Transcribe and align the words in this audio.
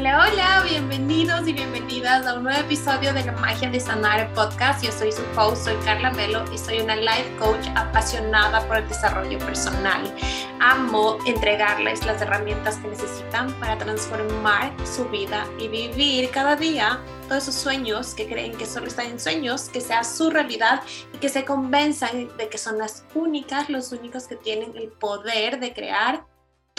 Hola, 0.00 0.30
hola, 0.32 0.64
bienvenidos 0.66 1.46
y 1.46 1.52
bienvenidas 1.52 2.26
a 2.26 2.32
un 2.32 2.44
nuevo 2.44 2.58
episodio 2.58 3.12
de 3.12 3.22
La 3.22 3.32
Magia 3.32 3.68
de 3.68 3.78
Sanar 3.78 4.32
podcast. 4.32 4.82
Yo 4.82 4.90
soy 4.90 5.12
su 5.12 5.20
host, 5.36 5.64
soy 5.66 5.76
Carla 5.84 6.10
Melo 6.12 6.42
y 6.50 6.56
soy 6.56 6.80
una 6.80 6.96
life 6.96 7.36
coach 7.38 7.66
apasionada 7.76 8.66
por 8.66 8.78
el 8.78 8.88
desarrollo 8.88 9.38
personal. 9.40 10.10
Amo 10.58 11.18
entregarles 11.26 12.06
las 12.06 12.22
herramientas 12.22 12.78
que 12.78 12.88
necesitan 12.88 13.52
para 13.60 13.76
transformar 13.76 14.72
su 14.86 15.04
vida 15.10 15.46
y 15.58 15.68
vivir 15.68 16.30
cada 16.30 16.56
día 16.56 16.98
todos 17.28 17.42
esos 17.42 17.56
sueños 17.56 18.14
que 18.14 18.26
creen 18.26 18.56
que 18.56 18.64
solo 18.64 18.86
están 18.86 19.04
en 19.04 19.20
sueños, 19.20 19.68
que 19.68 19.82
sea 19.82 20.02
su 20.02 20.30
realidad 20.30 20.80
y 21.12 21.18
que 21.18 21.28
se 21.28 21.44
convenzan 21.44 22.34
de 22.38 22.48
que 22.48 22.56
son 22.56 22.78
las 22.78 23.04
únicas, 23.14 23.68
los 23.68 23.92
únicos 23.92 24.26
que 24.26 24.36
tienen 24.36 24.74
el 24.78 24.88
poder 24.88 25.60
de 25.60 25.74
crear 25.74 26.24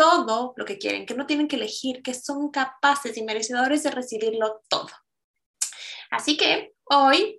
todo 0.02 0.56
lo 0.58 0.66
que 0.66 0.80
quieren, 0.80 1.06
que 1.06 1.14
no 1.14 1.28
tienen 1.28 1.48
que 1.48 1.58
elegir, 1.58 2.02
que 2.02 2.16
son 2.16 2.50
capaces 2.50 3.16
y 3.18 3.24
merecedores 3.24 3.84
de 3.84 3.92
recibirlo 3.92 4.64
todo. 4.68 4.90
Así 6.10 6.38
que 6.38 6.72
hoy 6.86 7.38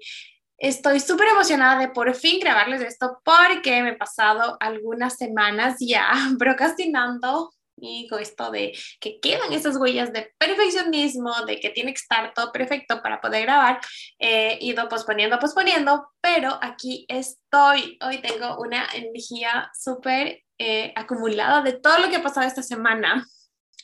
estoy 0.59 1.01
súper 1.01 1.27
emocionada 1.27 1.81
de 1.81 1.89
por 1.89 2.15
fin 2.15 2.39
grabarles 2.39 2.81
esto 2.83 3.21
porque 3.25 3.83
me 3.83 3.91
he 3.91 3.97
pasado 3.97 4.57
algunas 4.61 5.17
semanas 5.17 5.79
ya 5.81 6.13
procrastinando 6.39 7.51
y 7.77 8.07
con 8.07 8.21
esto 8.21 8.53
de 8.53 8.79
que 9.01 9.19
quedan 9.19 9.53
esas 9.53 9.77
huellas 9.77 10.13
de 10.13 10.33
perfeccionismo, 10.39 11.45
de 11.45 11.59
que 11.59 11.71
tiene 11.71 11.93
que 11.93 12.01
estar 12.01 12.33
todo 12.33 12.53
perfecto 12.53 13.03
para 13.03 13.21
poder 13.21 13.43
grabar, 13.43 13.81
he 14.21 14.57
ido 14.61 14.89
posponiendo, 14.89 15.41
posponiendo, 15.41 16.07
pero 16.21 16.57
aquí 16.63 17.07
estoy. 17.09 17.99
Hoy 18.01 18.19
tengo 18.19 18.61
una 18.61 18.87
energía 18.95 19.69
súper 19.77 20.45
eh, 20.65 20.93
acumulada 20.95 21.61
de 21.61 21.73
todo 21.73 21.99
lo 21.99 22.09
que 22.09 22.17
ha 22.17 22.23
pasado 22.23 22.47
esta 22.47 22.63
semana. 22.63 23.27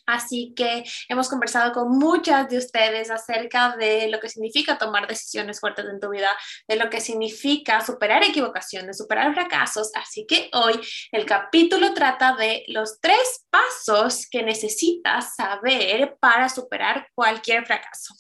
Así 0.07 0.55
que 0.57 0.85
hemos 1.09 1.29
conversado 1.29 1.73
con 1.73 1.99
muchas 1.99 2.49
de 2.49 2.57
ustedes 2.57 3.11
acerca 3.11 3.77
de 3.77 4.09
lo 4.09 4.21
que 4.21 4.31
significa 4.31 4.79
tomar 4.79 5.07
decisiones 5.07 5.61
fuertes 5.61 5.85
en 5.85 6.01
tu 6.01 6.09
vida, 6.09 6.31
de 6.67 6.77
lo 6.77 6.89
que 6.89 7.03
significa 7.03 7.85
superar 7.85 8.23
equivocaciones, 8.23 8.97
superar 8.97 9.35
fracasos. 9.35 9.91
Así 9.95 10.25
que 10.27 10.49
hoy 10.55 10.81
el 11.13 11.27
capítulo 11.27 11.93
trata 11.93 12.35
de 12.37 12.65
los 12.69 13.01
tres 13.01 13.45
pasos 13.51 14.27
que 14.31 14.43
necesitas 14.43 15.35
saber 15.35 16.17
para 16.21 16.49
superar 16.49 17.09
cualquier 17.15 17.67
fracaso. 17.67 18.15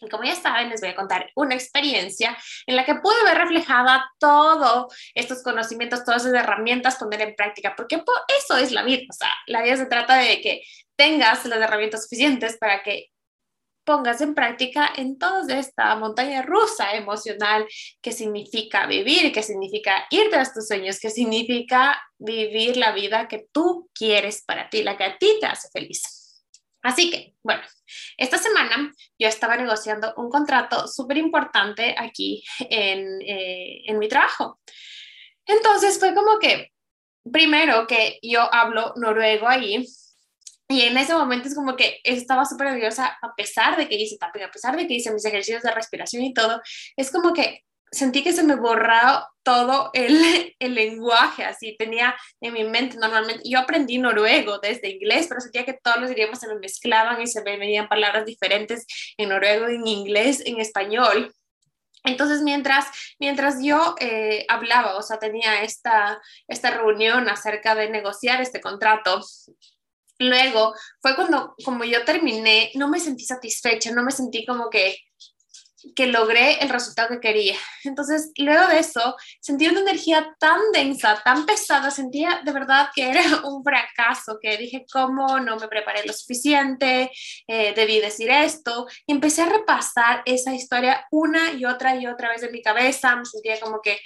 Y 0.00 0.08
como 0.08 0.24
ya 0.24 0.34
saben, 0.34 0.70
les 0.70 0.80
voy 0.80 0.90
a 0.90 0.96
contar 0.96 1.30
una 1.34 1.54
experiencia 1.54 2.36
en 2.66 2.76
la 2.76 2.84
que 2.84 2.94
pude 2.96 3.22
ver 3.24 3.36
reflejada 3.38 4.10
todos 4.18 4.94
estos 5.14 5.42
conocimientos, 5.42 6.04
todas 6.04 6.24
esas 6.24 6.42
herramientas, 6.42 6.96
poner 6.96 7.20
en 7.20 7.34
práctica, 7.34 7.74
porque 7.76 8.02
eso 8.38 8.56
es 8.56 8.72
la 8.72 8.82
vida. 8.82 9.02
O 9.10 9.12
sea, 9.12 9.30
la 9.46 9.62
vida 9.62 9.76
se 9.76 9.86
trata 9.86 10.16
de 10.16 10.40
que 10.40 10.62
tengas 10.96 11.44
las 11.44 11.60
herramientas 11.60 12.04
suficientes 12.04 12.56
para 12.58 12.82
que 12.82 13.08
pongas 13.84 14.20
en 14.20 14.34
práctica 14.34 14.90
en 14.96 15.18
toda 15.18 15.58
esta 15.58 15.96
montaña 15.96 16.42
rusa 16.42 16.94
emocional 16.94 17.66
que 18.00 18.12
significa 18.12 18.86
vivir, 18.86 19.32
que 19.32 19.42
significa 19.42 20.06
ir 20.10 20.30
tras 20.30 20.54
tus 20.54 20.68
sueños, 20.68 21.00
que 21.00 21.10
significa 21.10 22.00
vivir 22.18 22.76
la 22.76 22.92
vida 22.92 23.26
que 23.28 23.46
tú 23.52 23.90
quieres 23.94 24.44
para 24.46 24.70
ti, 24.70 24.82
la 24.82 24.96
que 24.96 25.04
a 25.04 25.18
ti 25.18 25.38
te 25.40 25.46
hace 25.46 25.68
feliz. 25.72 26.19
Así 26.82 27.10
que, 27.10 27.34
bueno, 27.42 27.62
esta 28.16 28.38
semana 28.38 28.92
yo 29.18 29.28
estaba 29.28 29.56
negociando 29.56 30.14
un 30.16 30.30
contrato 30.30 30.88
súper 30.88 31.18
importante 31.18 31.94
aquí 31.98 32.42
en, 32.58 33.20
eh, 33.22 33.82
en 33.86 33.98
mi 33.98 34.08
trabajo. 34.08 34.60
Entonces 35.46 35.98
fue 35.98 36.14
como 36.14 36.38
que, 36.38 36.72
primero 37.30 37.86
que 37.86 38.18
yo 38.22 38.52
hablo 38.52 38.94
noruego 38.96 39.48
ahí, 39.48 39.86
y 40.70 40.82
en 40.82 40.96
ese 40.96 41.14
momento 41.14 41.48
es 41.48 41.54
como 41.56 41.74
que 41.74 41.98
estaba 42.04 42.44
súper 42.44 42.68
nerviosa 42.68 43.18
a 43.20 43.34
pesar 43.34 43.76
de 43.76 43.88
que 43.88 43.96
hice 43.96 44.16
tapping, 44.18 44.44
a 44.44 44.52
pesar 44.52 44.76
de 44.76 44.86
que 44.86 44.94
hice 44.94 45.12
mis 45.12 45.24
ejercicios 45.24 45.64
de 45.64 45.72
respiración 45.72 46.22
y 46.22 46.32
todo. 46.32 46.62
Es 46.96 47.10
como 47.10 47.32
que 47.32 47.64
sentí 47.90 48.22
que 48.22 48.32
se 48.32 48.42
me 48.42 48.56
borraba 48.56 49.28
todo 49.42 49.90
el, 49.94 50.54
el, 50.58 50.74
lenguaje, 50.74 51.44
así 51.44 51.76
tenía 51.78 52.14
en 52.40 52.52
mi 52.52 52.64
mente 52.64 52.96
normalmente, 52.96 53.42
yo 53.48 53.58
aprendí 53.58 53.98
noruego 53.98 54.58
desde 54.58 54.90
inglés, 54.90 55.26
pero 55.28 55.40
sentía 55.40 55.64
que 55.64 55.78
todos 55.82 56.00
los 56.00 56.10
idiomas 56.10 56.40
se 56.40 56.48
me 56.48 56.58
mezclaban 56.58 57.20
y 57.20 57.26
se 57.26 57.42
me 57.42 57.56
venían 57.56 57.88
palabras 57.88 58.24
diferentes 58.26 58.86
en 59.16 59.28
noruego, 59.30 59.66
en 59.68 59.86
inglés, 59.86 60.42
en 60.44 60.60
español. 60.60 61.34
Entonces, 62.02 62.40
mientras, 62.40 62.86
mientras 63.18 63.62
yo 63.62 63.94
eh, 64.00 64.46
hablaba, 64.48 64.96
o 64.96 65.02
sea, 65.02 65.18
tenía 65.18 65.62
esta, 65.62 66.20
esta 66.48 66.70
reunión 66.70 67.28
acerca 67.28 67.74
de 67.74 67.90
negociar 67.90 68.40
este 68.40 68.60
contrato, 68.60 69.20
luego 70.18 70.74
fue 71.02 71.14
cuando, 71.14 71.54
como 71.62 71.84
yo 71.84 72.04
terminé, 72.04 72.70
no 72.74 72.88
me 72.88 73.00
sentí 73.00 73.24
satisfecha, 73.24 73.90
no 73.90 74.02
me 74.02 74.12
sentí 74.12 74.46
como 74.46 74.70
que 74.70 74.96
que 75.94 76.06
logré 76.06 76.62
el 76.62 76.68
resultado 76.68 77.08
que 77.10 77.20
quería. 77.20 77.56
Entonces, 77.84 78.32
luego 78.36 78.66
de 78.68 78.78
eso, 78.78 79.16
sentí 79.40 79.68
una 79.68 79.80
energía 79.80 80.34
tan 80.38 80.60
densa, 80.72 81.20
tan 81.24 81.46
pesada, 81.46 81.90
sentía 81.90 82.42
de 82.44 82.52
verdad 82.52 82.90
que 82.94 83.10
era 83.10 83.22
un 83.44 83.62
fracaso, 83.62 84.38
que 84.40 84.56
dije, 84.56 84.84
¿cómo 84.92 85.40
no 85.40 85.56
me 85.56 85.68
preparé 85.68 86.06
lo 86.06 86.12
suficiente? 86.12 87.10
Eh, 87.46 87.72
debí 87.74 88.00
decir 88.00 88.30
esto. 88.30 88.86
Y 89.06 89.12
empecé 89.12 89.42
a 89.42 89.48
repasar 89.48 90.22
esa 90.24 90.54
historia 90.54 91.06
una 91.10 91.52
y 91.52 91.64
otra 91.64 91.96
y 91.96 92.06
otra 92.06 92.30
vez 92.30 92.42
en 92.42 92.52
mi 92.52 92.62
cabeza, 92.62 93.16
me 93.16 93.24
sentía 93.24 93.58
como 93.60 93.80
que 93.80 93.98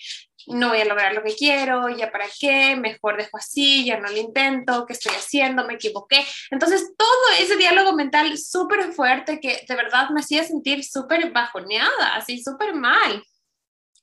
no 0.47 0.71
voy 0.71 0.81
a 0.81 0.84
lograr 0.84 1.15
lo 1.15 1.22
que 1.22 1.34
quiero, 1.34 1.88
ya 1.88 2.10
para 2.10 2.27
qué, 2.38 2.77
mejor 2.77 3.16
dejo 3.16 3.37
así, 3.37 3.84
ya 3.84 3.99
no 3.99 4.09
lo 4.09 4.16
intento, 4.16 4.87
¿qué 4.87 4.93
estoy 4.93 5.15
haciendo? 5.15 5.66
Me 5.66 5.75
equivoqué. 5.75 6.25
Entonces, 6.50 6.93
todo 6.97 7.38
ese 7.41 7.56
diálogo 7.56 7.94
mental 7.94 8.37
súper 8.38 8.93
fuerte 8.93 9.41
que 9.41 9.65
de 9.66 9.77
verdad 9.77 10.10
me 10.10 10.21
hacía 10.21 10.44
sentir 10.44 10.84
súper 10.84 11.31
bajoneada, 11.33 12.15
así 12.15 12.43
súper 12.43 12.75
mal. 12.75 13.22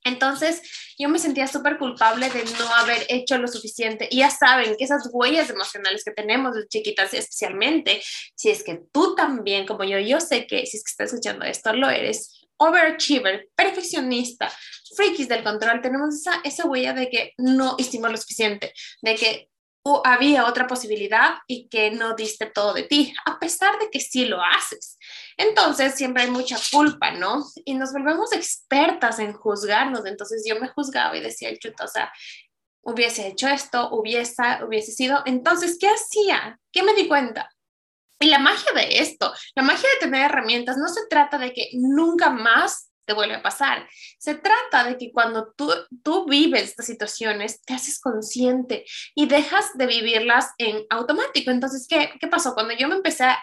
Entonces, 0.04 0.62
yo 0.98 1.08
me 1.08 1.18
sentía 1.18 1.46
súper 1.46 1.78
culpable 1.78 2.28
de 2.28 2.44
no 2.58 2.74
haber 2.74 3.06
hecho 3.08 3.38
lo 3.38 3.46
suficiente. 3.46 4.08
Y 4.10 4.18
ya 4.18 4.30
saben 4.30 4.76
que 4.76 4.84
esas 4.84 5.08
huellas 5.12 5.48
emocionales 5.48 6.02
que 6.04 6.10
tenemos 6.10 6.54
de 6.54 6.66
chiquitas, 6.66 7.14
especialmente 7.14 8.02
si 8.34 8.50
es 8.50 8.64
que 8.64 8.80
tú 8.92 9.14
también, 9.14 9.66
como 9.66 9.84
yo, 9.84 9.98
yo 9.98 10.20
sé 10.20 10.46
que 10.46 10.66
si 10.66 10.76
es 10.76 10.84
que 10.84 10.90
estás 10.90 11.12
escuchando 11.12 11.44
esto, 11.44 11.72
lo 11.72 11.88
eres, 11.88 12.41
overachiever, 12.56 13.48
perfeccionista, 13.54 14.52
frikis 14.96 15.28
del 15.28 15.42
control, 15.42 15.80
tenemos 15.80 16.14
esa, 16.14 16.40
esa 16.44 16.66
huella 16.66 16.92
de 16.92 17.08
que 17.08 17.32
no 17.38 17.76
hicimos 17.78 18.10
lo 18.10 18.16
suficiente, 18.16 18.72
de 19.00 19.14
que 19.14 19.48
había 20.04 20.46
otra 20.46 20.66
posibilidad 20.66 21.34
y 21.46 21.68
que 21.68 21.90
no 21.90 22.14
diste 22.14 22.46
todo 22.46 22.72
de 22.72 22.84
ti, 22.84 23.12
a 23.26 23.38
pesar 23.38 23.78
de 23.78 23.90
que 23.90 24.00
sí 24.00 24.26
lo 24.26 24.40
haces. 24.40 24.98
Entonces 25.36 25.94
siempre 25.94 26.22
hay 26.24 26.30
mucha 26.30 26.56
culpa, 26.70 27.10
¿no? 27.10 27.44
Y 27.64 27.74
nos 27.74 27.92
volvemos 27.92 28.32
expertas 28.32 29.18
en 29.18 29.32
juzgarnos. 29.32 30.06
Entonces 30.06 30.44
yo 30.46 30.60
me 30.60 30.68
juzgaba 30.68 31.16
y 31.16 31.20
decía, 31.20 31.50
chuta, 31.58 31.84
o 31.84 31.88
sea, 31.88 32.12
hubiese 32.82 33.26
hecho 33.26 33.48
esto, 33.48 33.90
hubiese, 33.90 34.42
hubiese 34.66 34.92
sido. 34.92 35.22
Entonces, 35.26 35.78
¿qué 35.80 35.88
hacía? 35.88 36.60
¿Qué 36.70 36.82
me 36.82 36.94
di 36.94 37.08
cuenta? 37.08 37.50
Y 38.22 38.28
la 38.28 38.38
magia 38.38 38.72
de 38.74 38.98
esto, 39.00 39.32
la 39.56 39.62
magia 39.62 39.88
de 39.94 40.06
tener 40.06 40.22
herramientas, 40.22 40.76
no 40.76 40.88
se 40.88 41.06
trata 41.10 41.38
de 41.38 41.52
que 41.52 41.70
nunca 41.74 42.30
más 42.30 42.92
te 43.04 43.14
vuelve 43.14 43.34
a 43.34 43.42
pasar. 43.42 43.88
Se 44.18 44.36
trata 44.36 44.84
de 44.84 44.96
que 44.96 45.10
cuando 45.12 45.52
tú, 45.56 45.72
tú 46.04 46.26
vives 46.28 46.62
estas 46.62 46.86
situaciones, 46.86 47.60
te 47.62 47.74
haces 47.74 48.00
consciente 48.00 48.84
y 49.16 49.26
dejas 49.26 49.76
de 49.76 49.86
vivirlas 49.86 50.50
en 50.58 50.84
automático. 50.90 51.50
Entonces, 51.50 51.86
¿qué, 51.88 52.12
qué 52.20 52.28
pasó? 52.28 52.54
Cuando 52.54 52.74
yo 52.74 52.88
me 52.88 52.94
empecé 52.94 53.24
a, 53.24 53.38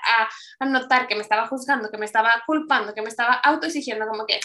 a, 0.60 0.66
notar 0.66 1.08
que 1.08 1.16
me 1.16 1.22
estaba 1.22 1.48
juzgando, 1.48 1.90
que 1.92 1.98
me 1.98 2.06
estaba 2.06 2.42
culpando, 2.46 2.94
que 2.94 3.02
me 3.02 3.10
estaba 3.10 3.34
autoexigiendo, 3.34 4.08
como 4.08 4.26
que, 4.26 4.40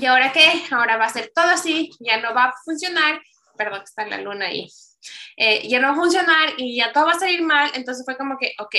¿y 0.00 0.06
ahora 0.06 0.32
qué? 0.32 0.64
Ahora 0.70 0.96
va 0.96 1.06
a 1.06 1.12
ser 1.12 1.30
todo 1.34 1.48
así, 1.48 1.90
ya 2.00 2.18
no 2.20 2.34
va 2.34 2.44
a 2.44 2.54
funcionar. 2.64 3.20
Perdón, 3.56 3.82
está 3.82 4.06
la 4.06 4.18
luna 4.22 4.46
ahí. 4.46 4.68
Eh, 5.36 5.68
ya 5.68 5.80
no 5.80 5.88
va 5.88 5.92
a 5.94 5.96
funcionar 5.96 6.54
y 6.56 6.76
ya 6.76 6.92
todo 6.92 7.06
va 7.06 7.12
a 7.12 7.18
salir 7.18 7.42
mal. 7.42 7.70
Entonces 7.74 8.04
fue 8.04 8.16
como 8.16 8.38
que, 8.38 8.54
ok, 8.58 8.74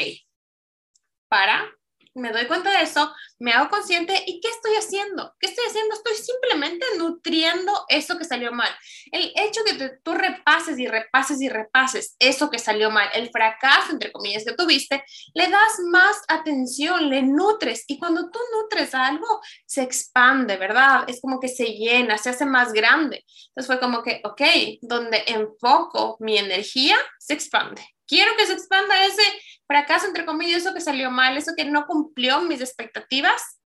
para, 1.30 1.72
me 2.16 2.32
doy 2.32 2.46
cuenta 2.48 2.72
de 2.72 2.84
eso, 2.84 3.14
me 3.40 3.54
hago 3.54 3.70
consciente 3.70 4.24
y 4.26 4.42
¿qué 4.42 4.50
estoy 4.50 4.74
haciendo? 4.76 5.34
¿Qué 5.40 5.48
estoy 5.48 5.66
haciendo? 5.68 5.96
Estoy 5.96 6.16
simplemente 6.16 6.86
nutriendo 6.98 7.86
eso 7.88 8.18
que 8.18 8.26
salió 8.26 8.52
mal. 8.52 8.70
El 9.12 9.32
hecho 9.36 9.62
que 9.64 9.92
tú 10.04 10.14
repases 10.14 10.78
y 10.80 10.88
repases 10.88 11.42
y 11.42 11.50
repases 11.50 12.16
eso 12.20 12.50
que 12.50 12.60
salió 12.60 12.90
mal, 12.90 13.08
el 13.14 13.30
fracaso, 13.30 13.92
entre 13.92 14.12
comillas, 14.12 14.44
que 14.44 14.54
tuviste, 14.54 15.04
le 15.34 15.48
das 15.48 15.80
más 15.92 16.18
atención, 16.28 17.10
le 17.10 17.22
nutres 17.22 17.86
y 17.88 18.00
cuando 18.00 18.30
tú 18.30 18.40
nutres 18.60 18.94
algo, 18.94 19.42
se 19.66 19.84
expande, 19.84 20.58
¿verdad? 20.58 21.06
Es 21.08 21.22
como 21.22 21.40
que 21.40 21.48
se 21.48 21.66
llena, 21.66 22.18
se 22.18 22.30
hace 22.30 22.46
más 22.46 22.74
grande. 22.74 23.26
Entonces 23.50 23.68
fue 23.68 23.80
como 23.80 24.04
que, 24.04 24.22
ok, 24.24 24.42
donde 24.82 25.24
enfoco 25.28 26.18
mi 26.20 26.38
energía, 26.38 26.98
se 27.20 27.34
expande. 27.34 27.82
Quiero 28.10 28.36
que 28.36 28.48
se 28.48 28.54
expanda 28.54 29.06
ese 29.06 29.22
fracaso, 29.68 30.08
entre 30.08 30.26
comillas, 30.26 30.64
eso 30.64 30.74
que 30.74 30.82
salió 30.82 31.12
mal, 31.12 31.38
eso 31.38 31.54
que 31.56 31.64
no 31.64 31.86
cumplió 31.86 32.42
mis 32.42 32.60
expectativas. 32.60 33.62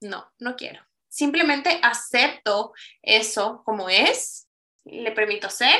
No, 0.00 0.32
no 0.38 0.56
quiero. 0.56 0.80
Simplemente 1.10 1.78
acepto 1.82 2.72
eso 3.02 3.62
como 3.66 3.90
es, 3.90 4.48
le 4.84 5.12
permito 5.12 5.50
ser. 5.50 5.78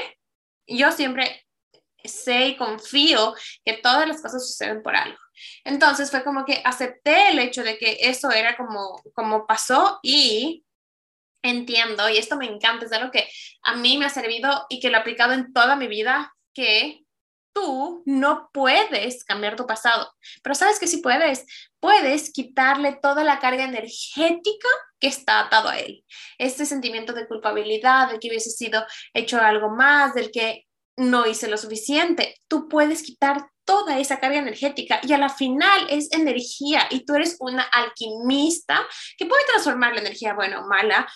Yo 0.66 0.92
siempre 0.92 1.46
sé 2.04 2.48
y 2.48 2.56
confío 2.58 3.34
que 3.64 3.78
todas 3.78 4.06
las 4.06 4.20
cosas 4.20 4.46
suceden 4.46 4.82
por 4.82 4.94
algo. 4.94 5.18
Entonces 5.64 6.10
fue 6.10 6.22
como 6.22 6.44
que 6.44 6.60
acepté 6.62 7.30
el 7.30 7.38
hecho 7.38 7.62
de 7.62 7.78
que 7.78 7.96
eso 8.00 8.30
era 8.30 8.58
como, 8.58 9.00
como 9.14 9.46
pasó 9.46 10.00
y 10.02 10.66
entiendo, 11.42 12.10
y 12.10 12.18
esto 12.18 12.36
me 12.36 12.44
encanta, 12.44 12.84
es 12.84 12.92
algo 12.92 13.10
que 13.10 13.26
a 13.62 13.74
mí 13.76 13.96
me 13.96 14.04
ha 14.04 14.10
servido 14.10 14.66
y 14.68 14.80
que 14.80 14.90
lo 14.90 14.98
he 14.98 15.00
aplicado 15.00 15.32
en 15.32 15.54
toda 15.54 15.76
mi 15.76 15.88
vida, 15.88 16.34
que 16.52 17.06
tú 17.52 18.02
no 18.06 18.50
puedes 18.52 19.24
cambiar 19.24 19.56
tu 19.56 19.66
pasado, 19.66 20.12
pero 20.42 20.54
sabes 20.54 20.78
que 20.78 20.86
sí 20.86 20.98
puedes, 20.98 21.46
puedes 21.80 22.32
quitarle 22.32 22.98
toda 23.00 23.24
la 23.24 23.38
carga 23.38 23.64
energética 23.64 24.68
que 24.98 25.08
está 25.08 25.40
atado 25.40 25.68
a 25.68 25.78
él. 25.78 26.04
Este 26.38 26.66
sentimiento 26.66 27.12
de 27.12 27.26
culpabilidad, 27.26 28.10
de 28.10 28.18
que 28.18 28.28
hubiese 28.28 28.50
sido 28.50 28.84
hecho 29.14 29.40
algo 29.40 29.70
más, 29.70 30.14
del 30.14 30.30
que 30.30 30.66
no 30.96 31.26
hice 31.26 31.48
lo 31.48 31.56
suficiente, 31.56 32.36
tú 32.46 32.68
puedes 32.68 33.02
quitar 33.02 33.48
toda 33.64 33.98
esa 33.98 34.18
carga 34.18 34.38
energética 34.38 35.00
y 35.02 35.12
a 35.12 35.18
la 35.18 35.28
final 35.28 35.86
es 35.90 36.10
energía 36.12 36.88
y 36.90 37.04
tú 37.04 37.14
eres 37.14 37.36
una 37.38 37.62
alquimista 37.62 38.86
que 39.16 39.26
puede 39.26 39.44
transformar 39.46 39.94
la 39.94 40.00
energía 40.00 40.34
buena 40.34 40.60
o 40.60 40.66
mala 40.66 41.08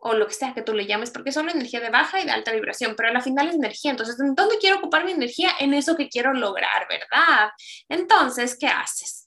o 0.00 0.14
lo 0.14 0.26
que 0.26 0.34
sea 0.34 0.54
que 0.54 0.62
tú 0.62 0.72
le 0.72 0.86
llames, 0.86 1.10
porque 1.10 1.30
solo 1.32 1.50
energía 1.50 1.80
de 1.80 1.90
baja 1.90 2.20
y 2.20 2.24
de 2.24 2.30
alta 2.30 2.52
vibración, 2.52 2.94
pero 2.96 3.10
a 3.10 3.12
la 3.12 3.20
final 3.20 3.48
es 3.48 3.54
energía. 3.54 3.90
Entonces, 3.90 4.18
¿en 4.18 4.34
dónde 4.34 4.58
quiero 4.58 4.78
ocupar 4.78 5.04
mi 5.04 5.12
energía? 5.12 5.50
En 5.60 5.74
eso 5.74 5.96
que 5.96 6.08
quiero 6.08 6.32
lograr, 6.32 6.86
¿verdad? 6.88 7.50
Entonces, 7.88 8.56
¿qué 8.58 8.66
haces? 8.66 9.19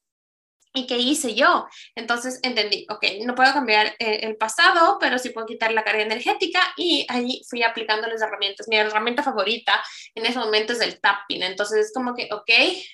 ¿Y 0.76 0.88
qué 0.88 0.98
hice 0.98 1.36
yo? 1.36 1.68
Entonces 1.94 2.40
entendí, 2.42 2.88
ok, 2.90 3.06
no 3.26 3.36
puedo 3.36 3.54
cambiar 3.54 3.96
eh, 4.00 4.22
el 4.24 4.38
pasado, 4.38 4.98
pero 5.00 5.20
sí 5.20 5.30
puedo 5.30 5.46
quitar 5.46 5.72
la 5.72 5.84
carga 5.84 6.02
energética 6.02 6.60
y 6.78 7.06
ahí 7.10 7.44
fui 7.48 7.62
aplicando 7.62 8.08
las 8.08 8.24
herramientas. 8.24 8.68
Mi 8.68 8.78
herramienta 8.78 9.22
favorita 9.22 9.84
en 10.16 10.26
ese 10.26 10.40
momento 10.40 10.74
es 10.74 10.82
el 10.82 11.00
tapping. 11.00 11.44
Entonces 11.44 11.86
es 11.86 11.94
como 11.94 12.16
que, 12.16 12.28
ok, 12.32 12.50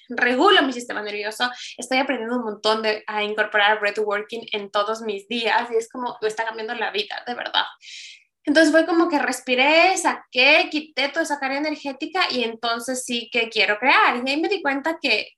regulo 0.09 0.61
mi 0.63 0.73
sistema 0.73 1.01
nervioso. 1.01 1.49
Estoy 1.77 1.99
aprendiendo 1.99 2.35
un 2.35 2.43
montón 2.43 2.81
de, 2.81 3.03
a 3.07 3.23
incorporar 3.23 3.79
breathworking 3.79 4.47
en 4.51 4.69
todos 4.71 5.01
mis 5.01 5.29
días 5.29 5.71
y 5.71 5.77
es 5.77 5.89
como 5.89 6.17
me 6.21 6.27
está 6.27 6.43
cambiando 6.43 6.75
la 6.75 6.91
vida, 6.91 7.23
de 7.25 7.33
verdad. 7.33 7.63
Entonces 8.43 8.71
fue 8.71 8.85
como 8.85 9.07
que 9.07 9.19
respiré, 9.19 9.95
saqué, 9.95 10.67
quité 10.69 11.09
toda 11.09 11.23
esa 11.23 11.39
carga 11.39 11.59
energética 11.59 12.23
y 12.29 12.43
entonces 12.43 13.05
sí 13.05 13.29
que 13.31 13.47
quiero 13.47 13.77
crear. 13.79 14.17
Y 14.17 14.29
ahí 14.29 14.41
me 14.41 14.49
di 14.49 14.61
cuenta 14.61 14.97
que 15.01 15.29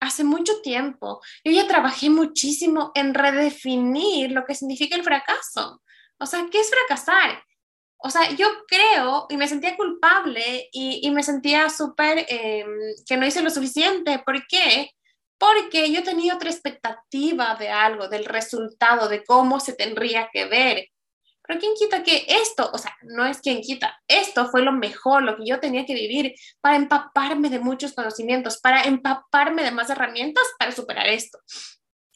hace 0.00 0.24
mucho 0.24 0.60
tiempo. 0.62 1.20
Yo 1.44 1.52
ya 1.52 1.66
trabajé 1.68 2.10
muchísimo 2.10 2.90
en 2.94 3.14
redefinir 3.14 4.32
lo 4.32 4.44
que 4.44 4.54
significa 4.54 4.96
el 4.96 5.04
fracaso. 5.04 5.82
O 6.18 6.26
sea, 6.26 6.46
¿qué 6.50 6.60
es 6.60 6.70
fracasar? 6.70 7.42
O 8.02 8.10
sea, 8.10 8.30
yo 8.30 8.48
creo 8.66 9.26
y 9.28 9.36
me 9.36 9.46
sentía 9.46 9.76
culpable 9.76 10.68
y, 10.72 11.10
me 11.10 11.22
sentía 11.22 11.68
súper 11.68 12.24
em, 12.28 12.66
que 13.06 13.16
no 13.16 13.26
hice 13.26 13.42
lo 13.42 13.50
suficiente. 13.50 14.18
¿Por 14.24 14.46
qué? 14.46 14.90
Porque 15.38 15.90
yo 15.92 16.02
tenía 16.02 16.34
otra 16.34 16.50
expectativa 16.50 17.54
de 17.56 17.68
algo, 17.68 18.08
del 18.08 18.24
resultado, 18.24 19.08
de 19.08 19.22
cómo 19.24 19.60
se 19.60 19.74
tendría 19.74 20.30
que 20.32 20.46
ver. 20.46 20.88
Pero 21.50 21.58
¿quién 21.58 21.74
quita 21.74 22.04
que 22.04 22.26
esto, 22.28 22.70
o 22.72 22.78
sea, 22.78 22.96
no 23.02 23.26
es 23.26 23.40
quien 23.40 23.60
quita, 23.60 24.00
esto 24.06 24.48
fue 24.50 24.62
lo 24.62 24.70
mejor, 24.70 25.24
lo 25.24 25.36
que 25.36 25.44
yo 25.44 25.58
tenía 25.58 25.84
que 25.84 25.94
vivir 25.94 26.32
para 26.60 26.76
empaparme 26.76 27.50
de 27.50 27.58
muchos 27.58 27.92
conocimientos, 27.92 28.60
para 28.60 28.84
empaparme 28.84 29.64
de 29.64 29.72
más 29.72 29.90
herramientas 29.90 30.44
para 30.60 30.70
superar 30.70 31.08
esto. 31.08 31.40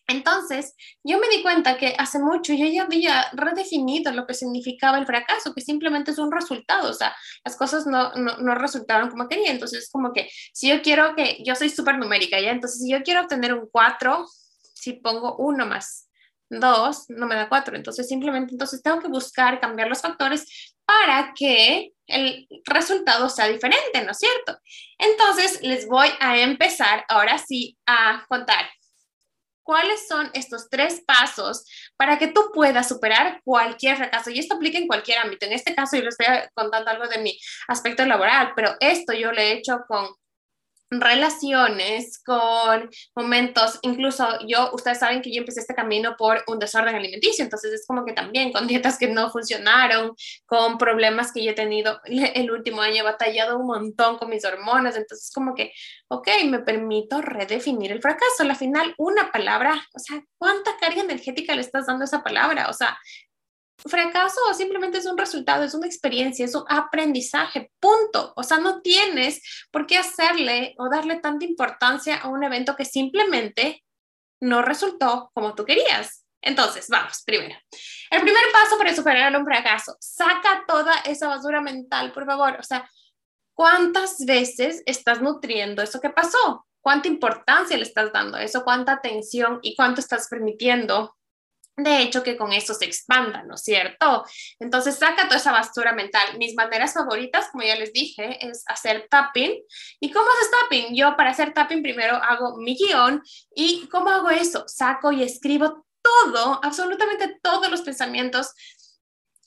Entonces, 0.07 0.77
yo 1.03 1.19
me 1.19 1.29
di 1.31 1.43
cuenta 1.43 1.77
que 1.77 1.97
hace 1.99 2.21
mucho 2.21 2.53
yo 2.53 2.65
ya 2.67 2.85
había 2.85 3.29
redefinido 3.33 4.13
lo 4.13 4.25
que 4.25 4.35
significaba 4.35 4.99
el 4.99 5.07
fracaso, 5.07 5.53
que 5.53 5.63
simplemente 5.63 6.13
es 6.13 6.19
un 6.19 6.31
resultado, 6.31 6.89
o 6.89 6.95
sea, 6.95 7.13
las 7.45 7.57
cosas 7.57 7.89
no, 7.89 8.13
no, 8.13 8.37
no 8.37 8.55
resultaron 8.55 9.11
como 9.11 9.27
quería. 9.27 9.51
Entonces, 9.51 9.91
como 9.91 10.13
que 10.13 10.31
si 10.53 10.69
yo 10.69 10.81
quiero 10.81 11.17
que, 11.17 11.43
yo 11.45 11.57
soy 11.57 11.71
súper 11.71 11.99
numérica, 11.99 12.41
¿ya? 12.41 12.53
Entonces, 12.53 12.81
si 12.83 12.93
yo 12.93 13.03
quiero 13.03 13.23
obtener 13.23 13.53
un 13.53 13.69
4, 13.69 14.27
si 14.75 14.93
pongo 14.93 15.35
uno 15.39 15.67
más 15.67 16.04
dos, 16.61 17.05
no 17.09 17.27
me 17.27 17.35
da 17.35 17.49
cuatro. 17.49 17.77
Entonces, 17.77 18.09
simplemente, 18.09 18.53
entonces 18.53 18.83
tengo 18.83 19.01
que 19.01 19.09
buscar 19.09 19.61
cambiar 19.61 19.89
los 19.89 20.01
factores 20.01 20.75
para 20.85 21.33
que 21.35 21.93
el 22.07 22.47
resultado 22.65 23.29
sea 23.29 23.49
diferente, 23.49 24.03
¿no 24.05 24.11
es 24.11 24.19
cierto? 24.19 24.59
Entonces, 24.99 25.61
les 25.63 25.87
voy 25.87 26.09
a 26.21 26.39
empezar 26.39 27.05
ahora 27.09 27.39
sí 27.39 27.79
a 27.87 28.25
contar 28.29 28.67
cuáles 29.65 30.07
son 30.07 30.31
estos 30.35 30.69
tres 30.71 31.03
pasos 31.07 31.65
para 31.97 32.19
que 32.19 32.29
tú 32.29 32.51
puedas 32.53 32.87
superar 32.89 33.41
cualquier 33.43 33.97
fracaso. 33.97 34.31
Y 34.31 34.39
esto 34.39 34.55
aplica 34.55 34.79
en 34.79 34.87
cualquier 34.87 35.19
ámbito. 35.19 35.47
En 35.47 35.53
este 35.53 35.75
caso, 35.75 35.97
yo 35.97 36.03
les 36.03 36.17
estoy 36.19 36.49
contando 36.55 36.91
algo 36.91 37.09
de 37.09 37.19
mi 37.19 37.37
aspecto 37.67 38.05
laboral, 38.05 38.53
pero 38.55 38.77
esto 38.79 39.13
yo 39.13 39.33
lo 39.33 39.41
he 39.41 39.53
hecho 39.53 39.81
con 39.89 40.07
relaciones, 40.91 42.23
con 42.23 42.91
momentos, 43.15 43.79
incluso 43.83 44.27
yo, 44.47 44.71
ustedes 44.73 44.99
saben 44.99 45.23
que 45.23 45.33
yo 45.33 45.41
empecé 45.41 45.61
este 45.61 45.75
camino 45.75 46.17
por 46.17 46.43
un 46.47 46.59
desorden 46.59 46.95
alimenticio, 46.95 47.45
entonces 47.45 47.73
es 47.73 47.87
como 47.87 48.05
que 48.05 48.13
también 48.13 48.53
con 48.53 48.67
dietas 48.69 48.99
que 48.99 49.09
no 49.09 49.31
funcionaron, 49.31 50.15
con 50.47 50.79
problemas 50.79 51.33
que 51.33 51.45
yo 51.45 51.51
he 51.51 51.55
tenido 51.55 52.01
el 52.07 52.51
último 52.51 52.83
año, 52.83 52.97
he 52.97 53.03
batallado 53.03 53.59
un 53.59 53.67
montón 53.67 54.19
con 54.19 54.31
mis 54.31 54.45
hormonas, 54.45 54.97
entonces 54.97 55.31
como 55.35 55.55
que, 55.55 55.73
ok, 56.09 56.29
me 56.47 56.61
permito 56.61 57.21
redefinir 57.21 57.93
el 57.93 58.01
fracaso, 58.01 58.43
al 58.43 58.57
final 58.57 58.95
una 58.99 59.33
palabra, 59.33 59.75
o 59.95 59.99
sea, 59.99 60.23
¿cuánta 60.39 60.77
carga 60.79 61.03
energética 61.03 61.55
le 61.55 61.63
estás 61.63 61.87
dando 61.87 62.03
a 62.03 62.07
esa 62.07 62.23
palabra? 62.23 62.69
O 62.69 62.73
sea, 62.73 62.97
fracaso 63.87 64.41
simplemente 64.55 64.99
es 64.99 65.07
un 65.07 65.19
resultado, 65.19 65.65
es 65.65 65.75
una 65.75 65.87
experiencia, 65.87 66.45
es 66.45 66.55
un 66.55 66.65
aprendizaje, 66.69 67.71
punto. 67.81 68.33
O 68.37 68.43
sea, 68.43 68.59
no 68.59 68.81
tienes 68.81 69.43
por 69.71 69.87
qué 69.87 69.99
hacerle 69.99 70.75
o 70.79 70.89
darle 70.89 71.17
tanta 71.21 71.45
importancia 71.45 72.17
a 72.17 72.29
un 72.29 72.43
evento 72.45 72.77
que 72.77 72.85
simplemente 72.85 73.85
no 74.41 74.63
resultó 74.63 75.31
como 75.35 75.55
tú 75.55 75.65
querías. 75.65 76.25
Entonces, 76.41 76.89
vamos, 76.89 77.23
primero. 77.25 77.57
El 78.11 78.21
primer 78.21 78.45
paso 78.53 78.77
para 78.77 78.95
superar 78.95 79.35
un 79.37 79.47
fracaso, 79.47 79.97
saca 79.99 80.65
toda 80.67 80.95
esa 81.07 81.29
basura 81.29 81.61
mental, 81.61 82.13
por 82.13 82.27
favor. 82.27 82.57
O 82.61 82.63
sea, 82.63 82.89
¿cuántas 83.55 84.25
veces 84.27 84.83
estás 84.85 85.23
nutriendo 85.23 85.83
eso 85.83 86.01
que 86.01 86.11
pasó? 86.11 86.67
¿Cuánta 86.83 87.09
importancia 87.09 87.79
le 87.79 87.85
estás 87.85 88.13
dando 88.13 88.37
a 88.37 88.43
eso? 88.43 88.63
¿Cuánta 88.63 88.93
atención 88.93 89.59
y 89.63 89.75
cuánto 89.75 90.03
estás 90.03 90.29
permitiendo 90.29 91.17
de 91.77 92.03
hecho 92.03 92.23
que 92.23 92.37
con 92.37 92.53
eso 92.53 92.73
se 92.75 92.85
expanda, 92.85 93.43
¿no 93.43 93.57
es 93.57 93.63
cierto? 93.63 94.25
Entonces 94.61 94.97
saca 94.97 95.25
toda 95.25 95.39
esa 95.39 95.53
basura 95.53 95.93
mental. 95.93 96.39
Mis 96.39 96.55
maneras 96.55 96.95
favoritas, 96.95 97.49
como 97.51 97.65
ya 97.65 97.75
les 97.75 97.93
dije, 97.93 98.47
es 98.47 98.63
hacer 98.67 99.09
tapping. 99.11 99.61
¿Y 100.01 100.13
cómo 100.13 100.27
haces 100.31 100.51
tapping? 100.51 100.95
Yo 100.95 101.17
para 101.17 101.31
hacer 101.31 101.53
tapping 101.53 101.83
primero 101.83 102.17
hago 102.17 102.57
mi 102.59 102.77
guion 102.77 103.23
y 103.55 103.89
¿cómo 103.89 104.11
hago 104.11 104.31
eso? 104.31 104.65
Saco 104.69 105.11
y 105.11 105.23
escribo 105.23 105.85
todo, 106.03 106.61
absolutamente 106.63 107.39
todos 107.43 107.71
los 107.71 107.83
pensamientos, 107.83 108.53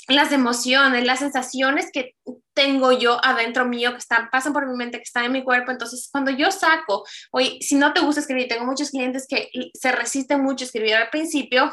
las 0.07 0.31
emociones, 0.31 1.05
las 1.05 1.19
sensaciones 1.19 1.91
que 1.91 2.15
tengo 2.53 2.91
yo 2.91 3.23
adentro 3.23 3.65
mío, 3.65 3.91
que 3.91 3.97
están, 3.97 4.29
pasan 4.31 4.53
por 4.53 4.67
mi 4.67 4.75
mente, 4.75 4.97
que 4.97 5.03
están 5.03 5.25
en 5.25 5.33
mi 5.33 5.43
cuerpo. 5.43 5.71
Entonces, 5.71 6.09
cuando 6.11 6.31
yo 6.31 6.49
saco, 6.51 7.05
oye, 7.31 7.59
si 7.61 7.75
no 7.75 7.93
te 7.93 7.99
gusta 8.01 8.21
escribir, 8.21 8.47
tengo 8.47 8.65
muchos 8.65 8.89
clientes 8.89 9.27
que 9.29 9.49
se 9.73 9.91
resisten 9.91 10.41
mucho 10.41 10.63
a 10.63 10.67
escribir 10.67 10.95
al 10.95 11.09
principio, 11.09 11.71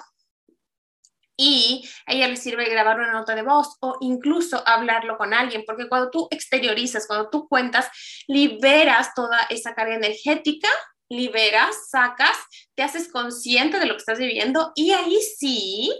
y 1.37 1.89
ella 2.07 2.29
le 2.29 2.37
sirve 2.37 2.69
grabar 2.69 2.99
una 2.99 3.13
nota 3.13 3.35
de 3.35 3.43
voz 3.43 3.77
o 3.81 3.97
incluso 4.01 4.63
hablarlo 4.67 5.17
con 5.19 5.35
alguien, 5.35 5.65
porque 5.67 5.89
cuando 5.89 6.11
tú 6.11 6.29
exteriorizas, 6.31 7.07
cuando 7.07 7.31
tú 7.31 7.49
cuentas, 7.49 7.89
liberas 8.27 9.15
toda 9.15 9.39
esa 9.51 9.75
carga 9.75 9.97
energética, 9.97 10.69
liberas, 11.09 11.89
sacas, 11.91 12.37
te 12.75 12.83
haces 12.83 13.11
consciente 13.11 13.79
de 13.79 13.87
lo 13.87 13.95
que 13.95 13.99
estás 13.99 14.19
viviendo 14.19 14.73
y 14.75 14.93
ahí 14.93 15.21
sí 15.21 15.93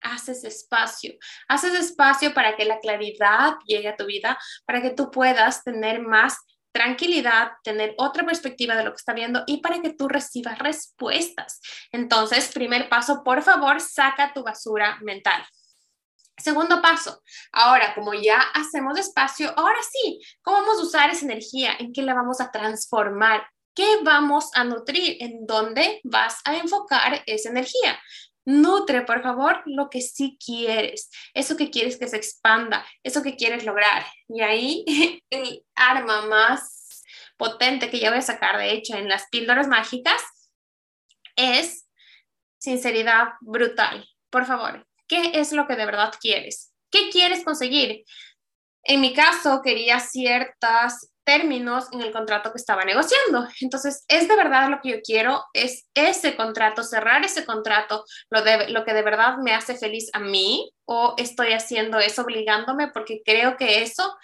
haces 0.00 0.42
espacio, 0.44 1.14
haces 1.48 1.74
espacio 1.74 2.34
para 2.34 2.56
que 2.56 2.64
la 2.64 2.80
claridad 2.80 3.54
llegue 3.66 3.88
a 3.88 3.96
tu 3.96 4.06
vida, 4.06 4.38
para 4.66 4.82
que 4.82 4.90
tú 4.90 5.10
puedas 5.10 5.62
tener 5.62 6.00
más 6.00 6.36
tranquilidad, 6.72 7.52
tener 7.62 7.94
otra 7.98 8.24
perspectiva 8.24 8.74
de 8.74 8.84
lo 8.84 8.90
que 8.90 8.96
está 8.96 9.12
viendo 9.12 9.44
y 9.46 9.60
para 9.60 9.80
que 9.80 9.92
tú 9.92 10.08
recibas 10.08 10.58
respuestas. 10.58 11.60
Entonces, 11.92 12.50
primer 12.52 12.88
paso, 12.88 13.22
por 13.22 13.42
favor, 13.42 13.80
saca 13.80 14.32
tu 14.32 14.42
basura 14.42 14.98
mental. 15.02 15.44
Segundo 16.36 16.80
paso, 16.80 17.22
ahora 17.52 17.94
como 17.94 18.14
ya 18.14 18.40
hacemos 18.54 18.98
espacio, 18.98 19.52
ahora 19.56 19.78
sí, 19.88 20.20
¿cómo 20.42 20.58
vamos 20.58 20.78
a 20.78 20.82
usar 20.82 21.10
esa 21.10 21.26
energía? 21.26 21.76
¿En 21.78 21.92
qué 21.92 22.02
la 22.02 22.14
vamos 22.14 22.40
a 22.40 22.50
transformar? 22.50 23.46
¿Qué 23.74 23.98
vamos 24.02 24.50
a 24.54 24.64
nutrir? 24.64 25.18
¿En 25.20 25.46
dónde 25.46 26.00
vas 26.04 26.40
a 26.44 26.56
enfocar 26.56 27.22
esa 27.26 27.50
energía? 27.50 28.00
Nutre, 28.44 29.02
por 29.02 29.22
favor, 29.22 29.62
lo 29.66 29.88
que 29.88 30.00
sí 30.00 30.38
quieres, 30.44 31.10
eso 31.32 31.56
que 31.56 31.70
quieres 31.70 31.96
que 31.96 32.08
se 32.08 32.16
expanda, 32.16 32.84
eso 33.02 33.22
que 33.22 33.36
quieres 33.36 33.64
lograr. 33.64 34.04
Y 34.28 34.40
ahí 34.40 34.84
el 35.30 35.64
arma 35.74 36.26
más 36.26 37.02
potente 37.36 37.90
que 37.90 38.00
yo 38.00 38.10
voy 38.10 38.18
a 38.18 38.22
sacar, 38.22 38.58
de 38.58 38.72
hecho, 38.72 38.96
en 38.96 39.08
las 39.08 39.28
píldoras 39.28 39.68
mágicas, 39.68 40.20
es 41.36 41.88
sinceridad 42.58 43.28
brutal. 43.40 44.08
Por 44.30 44.46
favor, 44.46 44.86
¿qué 45.06 45.32
es 45.34 45.52
lo 45.52 45.66
que 45.66 45.76
de 45.76 45.86
verdad 45.86 46.12
quieres? 46.20 46.72
¿Qué 46.90 47.10
quieres 47.10 47.44
conseguir? 47.44 48.04
En 48.84 49.00
mi 49.00 49.14
caso, 49.14 49.60
quería 49.62 50.00
ciertas 50.00 51.11
términos 51.24 51.86
en 51.92 52.00
el 52.00 52.12
contrato 52.12 52.52
que 52.52 52.58
estaba 52.58 52.84
negociando. 52.84 53.46
Entonces, 53.60 54.04
es 54.08 54.28
de 54.28 54.36
verdad 54.36 54.68
lo 54.68 54.80
que 54.80 54.90
yo 54.90 55.00
quiero, 55.02 55.44
es 55.52 55.88
ese 55.94 56.36
contrato, 56.36 56.82
cerrar 56.82 57.24
ese 57.24 57.44
contrato, 57.44 58.04
lo, 58.30 58.42
de, 58.42 58.68
lo 58.70 58.84
que 58.84 58.94
de 58.94 59.02
verdad 59.02 59.38
me 59.38 59.54
hace 59.54 59.76
feliz 59.76 60.10
a 60.12 60.20
mí, 60.20 60.72
o 60.84 61.14
estoy 61.16 61.52
haciendo 61.52 61.98
eso 61.98 62.22
obligándome 62.22 62.88
porque 62.88 63.22
creo 63.24 63.56
que 63.56 63.82
eso 63.82 64.16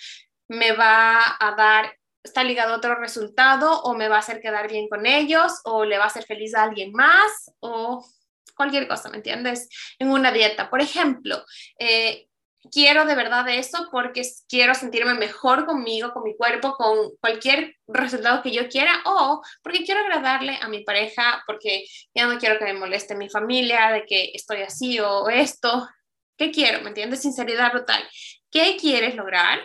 me 0.48 0.72
va 0.72 1.36
a 1.38 1.54
dar, 1.56 1.96
está 2.22 2.42
ligado 2.44 2.74
a 2.74 2.76
otro 2.78 2.94
resultado, 2.96 3.82
o 3.82 3.94
me 3.94 4.08
va 4.08 4.16
a 4.16 4.20
hacer 4.20 4.40
quedar 4.40 4.68
bien 4.68 4.88
con 4.88 5.06
ellos, 5.06 5.60
o 5.64 5.84
le 5.84 5.98
va 5.98 6.04
a 6.04 6.08
hacer 6.08 6.24
feliz 6.24 6.54
a 6.54 6.64
alguien 6.64 6.92
más, 6.92 7.52
o 7.60 8.04
cualquier 8.58 8.88
cosa, 8.88 9.08
¿me 9.08 9.18
entiendes? 9.18 9.68
En 9.98 10.10
una 10.10 10.32
dieta, 10.32 10.68
por 10.68 10.80
ejemplo, 10.80 11.44
eh, 11.78 12.27
quiero 12.70 13.04
de 13.04 13.14
verdad 13.14 13.48
eso 13.48 13.88
porque 13.90 14.22
quiero 14.48 14.74
sentirme 14.74 15.14
mejor 15.14 15.66
conmigo, 15.66 16.12
con 16.12 16.22
mi 16.24 16.36
cuerpo, 16.36 16.74
con 16.74 17.10
cualquier 17.20 17.76
resultado 17.86 18.42
que 18.42 18.50
yo 18.50 18.68
quiera 18.68 19.02
o 19.04 19.42
porque 19.62 19.84
quiero 19.84 20.00
agradarle 20.00 20.58
a 20.60 20.68
mi 20.68 20.84
pareja, 20.84 21.42
porque 21.46 21.84
ya 22.14 22.26
no 22.26 22.38
quiero 22.38 22.58
que 22.58 22.64
me 22.64 22.74
moleste 22.74 23.14
mi 23.14 23.28
familia 23.28 23.90
de 23.92 24.04
que 24.06 24.30
estoy 24.34 24.62
así 24.62 25.00
o 25.00 25.28
esto. 25.28 25.88
¿Qué 26.36 26.50
quiero? 26.50 26.80
¿Me 26.82 26.88
entiendes? 26.88 27.22
Sinceridad 27.22 27.72
brutal. 27.72 28.02
¿Qué 28.50 28.76
quieres 28.80 29.14
lograr? 29.16 29.58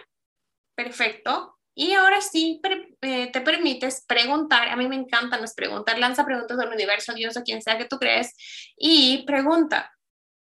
Perfecto. 0.76 1.54
Y 1.76 1.94
ahora 1.94 2.22
sí 2.22 2.62
eh, 3.02 3.32
te 3.32 3.42
permites 3.42 4.06
preguntar, 4.08 4.70
a 4.70 4.76
mí 4.76 4.88
me 4.88 4.96
encantan 4.96 5.42
las 5.42 5.56
preguntas, 5.56 5.98
lanza 5.98 6.26
preguntas 6.26 6.60
al 6.60 6.72
universo, 6.72 7.14
Dios 7.14 7.36
o 7.36 7.44
quien 7.44 7.62
sea 7.62 7.78
que 7.78 7.86
tú 7.86 7.98
crees, 7.98 8.36
y 8.78 9.24
pregunta, 9.26 9.92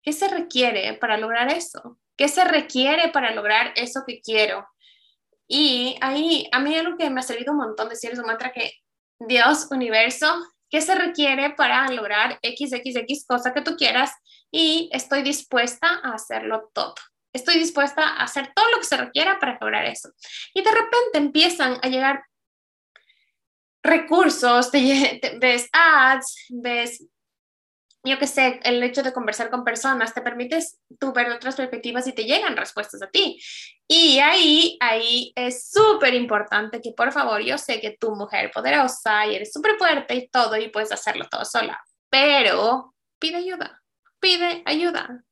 ¿qué 0.09 0.15
se 0.15 0.29
requiere 0.29 0.95
para 0.95 1.19
lograr 1.19 1.53
eso? 1.53 1.99
¿Qué 2.17 2.29
se 2.29 2.43
requiere 2.43 3.11
para 3.11 3.35
lograr 3.35 3.75
eso 3.77 4.05
que 4.07 4.23
quiero? 4.23 4.67
Y 5.47 5.99
ahí, 6.01 6.49
a 6.51 6.61
mí 6.61 6.75
algo 6.79 6.97
que 6.97 7.11
me 7.11 7.21
ha 7.21 7.23
servido 7.23 7.53
un 7.53 7.59
montón 7.59 7.91
decir 7.91 8.13
es 8.13 8.19
un 8.19 8.25
mantra 8.25 8.51
que 8.51 8.73
Dios, 9.19 9.69
universo, 9.71 10.27
¿qué 10.71 10.81
se 10.81 10.95
requiere 10.95 11.51
para 11.51 11.91
lograr 11.91 12.41
XXX 12.43 13.27
cosa 13.27 13.53
que 13.53 13.61
tú 13.61 13.77
quieras? 13.77 14.11
Y 14.51 14.89
estoy 14.95 15.21
dispuesta 15.21 16.01
a 16.03 16.15
hacerlo 16.15 16.71
todo. 16.73 16.95
Estoy 17.35 17.59
dispuesta 17.59 18.03
a 18.03 18.23
hacer 18.23 18.51
todo 18.55 18.65
lo 18.71 18.79
que 18.79 18.87
se 18.87 18.97
requiera 18.97 19.39
para 19.39 19.59
lograr 19.61 19.85
eso. 19.85 20.09
Y 20.55 20.63
de 20.63 20.71
repente 20.71 21.19
empiezan 21.19 21.79
a 21.83 21.89
llegar 21.89 22.25
recursos, 23.83 24.71
ves 24.73 25.69
ads, 25.71 26.47
ves 26.49 27.05
yo 28.09 28.19
qué 28.19 28.27
sé, 28.27 28.61
el 28.65 28.83
hecho 28.83 29.03
de 29.03 29.13
conversar 29.13 29.51
con 29.51 29.65
personas 29.65 30.15
te 30.15 30.23
permites 30.23 30.79
tú 30.99 31.13
ver 31.13 31.31
otras 31.31 31.57
perspectivas 31.57 32.07
y 32.07 32.13
te 32.13 32.25
llegan 32.25 32.57
respuestas 32.57 33.03
a 33.03 33.11
ti. 33.11 33.41
Y 33.87 34.19
ahí, 34.19 34.77
ahí 34.81 35.33
es 35.35 35.71
súper 35.71 36.15
importante 36.15 36.81
que 36.81 36.93
por 36.93 37.13
favor, 37.13 37.41
yo 37.41 37.59
sé 37.59 37.81
que 37.81 37.97
tu 37.99 38.15
mujer 38.15 38.51
poderosa 38.53 39.27
y 39.27 39.37
eres 39.37 39.53
súper 39.53 39.77
fuerte 39.79 40.15
y 40.15 40.29
todo 40.29 40.57
y 40.57 40.69
puedes 40.69 40.93
hacerlo 40.93 41.27
todo 41.31 41.45
sola, 41.45 41.83
pero 42.11 42.95
pide 43.19 43.37
ayuda, 43.37 43.83
pide 44.21 44.63
ayuda. 44.67 45.25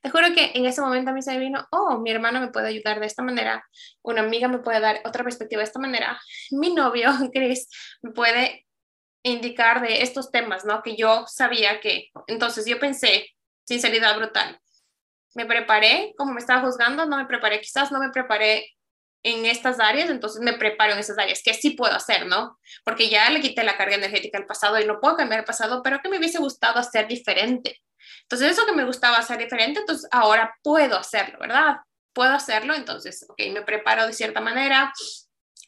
Te 0.00 0.10
juro 0.10 0.32
que 0.32 0.52
en 0.54 0.64
ese 0.64 0.80
momento 0.80 1.10
a 1.10 1.14
mí 1.14 1.22
se 1.22 1.32
me 1.32 1.40
vino, 1.40 1.66
oh, 1.72 1.98
mi 1.98 2.12
hermano 2.12 2.40
me 2.40 2.48
puede 2.48 2.68
ayudar 2.68 3.00
de 3.00 3.06
esta 3.06 3.24
manera, 3.24 3.64
una 4.02 4.20
amiga 4.20 4.46
me 4.46 4.58
puede 4.58 4.78
dar 4.78 5.00
otra 5.04 5.24
perspectiva 5.24 5.60
de 5.60 5.66
esta 5.66 5.80
manera, 5.80 6.20
mi 6.52 6.72
novio, 6.72 7.10
Chris, 7.32 7.68
me 8.02 8.12
puede 8.12 8.67
indicar 9.22 9.80
de 9.80 10.02
estos 10.02 10.30
temas, 10.30 10.64
¿no? 10.64 10.82
Que 10.82 10.96
yo 10.96 11.24
sabía 11.26 11.80
que, 11.80 12.10
entonces 12.26 12.66
yo 12.66 12.78
pensé, 12.78 13.26
sinceridad 13.64 14.16
brutal, 14.16 14.60
me 15.34 15.46
preparé, 15.46 16.14
como 16.16 16.32
me 16.32 16.40
estaba 16.40 16.62
juzgando, 16.62 17.06
no 17.06 17.16
me 17.16 17.26
preparé, 17.26 17.60
quizás 17.60 17.92
no 17.92 18.00
me 18.00 18.10
preparé 18.10 18.66
en 19.22 19.46
estas 19.46 19.80
áreas, 19.80 20.10
entonces 20.10 20.40
me 20.40 20.54
preparo 20.54 20.92
en 20.92 20.98
esas 20.98 21.18
áreas, 21.18 21.42
que 21.42 21.54
sí 21.54 21.70
puedo 21.70 21.94
hacer, 21.94 22.26
¿no? 22.26 22.58
Porque 22.84 23.08
ya 23.08 23.28
le 23.30 23.40
quité 23.40 23.64
la 23.64 23.76
carga 23.76 23.96
energética 23.96 24.38
al 24.38 24.46
pasado 24.46 24.78
y 24.80 24.84
no 24.86 25.00
puedo 25.00 25.16
cambiar 25.16 25.40
el 25.40 25.46
pasado, 25.46 25.82
pero 25.82 26.00
que 26.00 26.08
me 26.08 26.18
hubiese 26.18 26.38
gustado 26.38 26.78
hacer 26.78 27.08
diferente. 27.08 27.82
Entonces, 28.22 28.52
eso 28.52 28.66
que 28.66 28.72
me 28.72 28.84
gustaba 28.84 29.18
hacer 29.18 29.38
diferente, 29.38 29.80
entonces 29.80 30.08
ahora 30.12 30.54
puedo 30.62 30.96
hacerlo, 30.96 31.38
¿verdad? 31.40 31.76
Puedo 32.12 32.32
hacerlo, 32.32 32.74
entonces, 32.74 33.26
ok, 33.28 33.40
me 33.52 33.62
preparo 33.62 34.06
de 34.06 34.12
cierta 34.12 34.40
manera, 34.40 34.92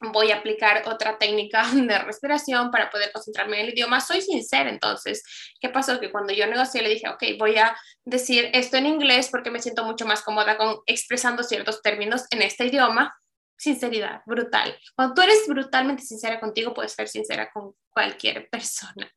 voy 0.00 0.30
a 0.30 0.37
aplicar 0.37 0.83
otra 0.87 1.19
técnica 1.19 1.62
de 1.75 1.99
respiración 1.99 2.71
para 2.71 2.90
poder 2.90 3.12
concentrarme 3.12 3.61
en 3.61 3.66
el 3.66 3.73
idioma. 3.73 4.00
Soy 4.00 4.23
sincera, 4.23 4.71
entonces, 4.71 5.23
¿qué 5.61 5.69
pasó? 5.69 6.00
Que 6.00 6.11
cuando 6.11 6.33
yo 6.33 6.47
negocié 6.47 6.83
le 6.83 6.88
dije, 6.88 7.09
ok, 7.09 7.23
voy 7.38 7.57
a 7.57 7.76
decir 8.04 8.50
esto 8.52 8.76
en 8.76 8.87
inglés 8.87 9.28
porque 9.30 9.50
me 9.50 9.61
siento 9.61 9.85
mucho 9.85 10.07
más 10.07 10.23
cómoda 10.23 10.57
con 10.57 10.78
expresando 10.87 11.42
ciertos 11.42 11.83
términos 11.83 12.25
en 12.30 12.42
este 12.42 12.66
idioma. 12.66 13.14
Sinceridad, 13.57 14.23
brutal. 14.25 14.78
Cuando 14.97 15.14
tú 15.14 15.21
eres 15.21 15.47
brutalmente 15.47 16.02
sincera 16.02 16.40
contigo, 16.40 16.73
puedes 16.73 16.92
ser 16.92 17.09
sincera 17.09 17.50
con 17.52 17.75
cualquier 17.90 18.49
persona, 18.49 19.12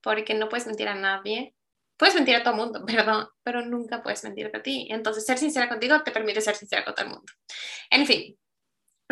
porque 0.00 0.32
no 0.32 0.48
puedes 0.48 0.66
mentir 0.66 0.88
a 0.88 0.94
nadie. 0.94 1.54
Puedes 1.98 2.14
mentir 2.14 2.34
a 2.34 2.42
todo 2.42 2.54
el 2.54 2.60
mundo, 2.60 2.84
perdón, 2.86 3.28
pero 3.44 3.60
nunca 3.60 4.02
puedes 4.02 4.24
mentir 4.24 4.50
a 4.52 4.62
ti. 4.62 4.88
Entonces, 4.90 5.26
ser 5.26 5.36
sincera 5.36 5.68
contigo 5.68 6.02
te 6.02 6.10
permite 6.10 6.40
ser 6.40 6.56
sincera 6.56 6.84
con 6.84 6.94
todo 6.94 7.04
el 7.04 7.12
mundo. 7.12 7.32
En 7.90 8.06
fin, 8.06 8.36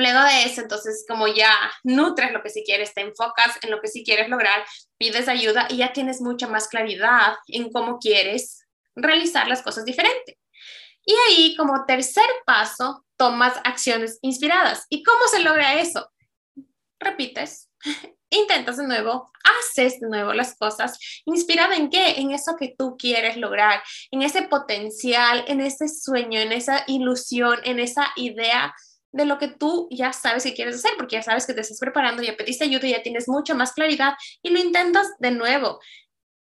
Luego 0.00 0.23
de 0.23 0.45
eso, 0.45 0.62
entonces, 0.62 1.04
como 1.07 1.28
ya 1.28 1.52
nutres 1.85 2.33
lo 2.33 2.42
que 2.42 2.49
sí 2.49 2.62
quieres, 2.64 2.95
te 2.95 3.02
enfocas 3.02 3.59
en 3.61 3.71
lo 3.71 3.83
que 3.83 3.88
sí 3.88 4.02
quieres 4.02 4.30
lograr, 4.30 4.64
pides 4.97 5.28
ayuda 5.28 5.66
y 5.69 5.76
ya 5.76 5.92
tienes 5.92 6.23
mucha 6.23 6.49
más 6.49 6.69
claridad 6.69 7.35
en 7.49 7.71
cómo 7.71 7.99
quieres 7.99 8.66
realizar 8.97 9.47
las 9.47 9.61
cosas 9.61 9.85
diferente. 9.85 10.38
Y 11.04 11.14
ahí, 11.28 11.54
como 11.54 11.85
tercer 11.85 12.25
paso, 12.47 13.04
tomas 13.19 13.59
acciones 13.64 14.19
inspiradas. 14.23 14.87
¿Y 14.88 15.02
cómo 15.02 15.26
se 15.30 15.40
logra 15.40 15.78
eso? 15.78 16.11
Repites, 16.99 17.69
intentas 18.30 18.78
de 18.78 18.87
nuevo, 18.87 19.30
haces 19.45 20.00
de 20.00 20.09
nuevo 20.09 20.33
las 20.33 20.57
cosas, 20.57 20.99
inspirada 21.26 21.76
en 21.76 21.90
qué? 21.90 22.21
En 22.21 22.30
eso 22.30 22.57
que 22.59 22.75
tú 22.76 22.97
quieres 22.97 23.37
lograr, 23.37 23.83
en 24.11 24.23
ese 24.23 24.42
potencial, 24.45 25.45
en 25.47 25.61
ese 25.61 25.88
sueño, 25.88 26.40
en 26.40 26.52
esa 26.52 26.85
ilusión, 26.87 27.59
en 27.64 27.80
esa 27.80 28.12
idea 28.16 28.75
de 29.12 29.25
lo 29.25 29.38
que 29.38 29.49
tú 29.49 29.88
ya 29.90 30.12
sabes 30.12 30.45
que 30.45 30.55
quieres 30.55 30.76
hacer, 30.76 30.93
porque 30.97 31.17
ya 31.17 31.23
sabes 31.23 31.47
que 31.47 31.55
te 31.55 31.61
estás 31.61 31.79
preparando, 31.79 32.23
ya 32.23 32.37
pediste 32.37 32.64
ayuda, 32.64 32.88
ya 32.88 33.02
tienes 33.02 33.29
mucha 33.29 33.55
más 33.55 33.73
claridad 33.73 34.14
y 34.43 34.50
lo 34.50 34.59
intentas 34.59 35.09
de 35.19 35.31
nuevo. 35.33 35.81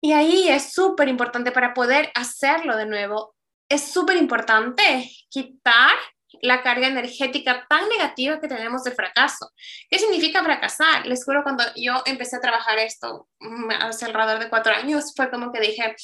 Y 0.02 0.14
ahí 0.14 0.50
es 0.50 0.74
súper 0.74 1.08
importante 1.08 1.52
para 1.52 1.74
poder 1.74 2.12
hacerlo 2.16 2.78
de 2.78 2.86
nuevo. 2.86 3.36
Es 3.70 3.92
súper 3.92 4.18
importante 4.18 5.10
quitar 5.30 5.96
la 6.42 6.62
carga 6.62 6.88
energética 6.88 7.66
tan 7.68 7.88
negativa 7.90 8.40
que 8.40 8.48
tenemos 8.48 8.84
del 8.84 8.94
fracaso. 8.94 9.52
¿Qué 9.90 9.98
significa 9.98 10.44
fracasar? 10.44 11.06
Les 11.06 11.24
juro, 11.24 11.44
cuando 11.44 11.64
yo 11.76 12.02
empecé 12.06 12.36
a 12.36 12.42
trabajar 12.42 12.78
esto 12.80 13.28
mm, 13.40 13.72
hace 13.82 14.06
alrededor 14.06 14.40
de 14.40 14.50
cuatro 14.50 14.74
años, 14.74 15.14
fue 15.16 15.30
como 15.30 15.52
que 15.52 15.62
dije, 15.62 15.96